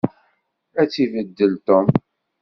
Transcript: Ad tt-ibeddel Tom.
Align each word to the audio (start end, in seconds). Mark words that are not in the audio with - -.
Ad 0.81 0.87
tt-ibeddel 0.87 1.53
Tom. 1.65 1.87